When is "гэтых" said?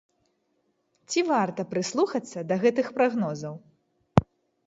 2.63-2.87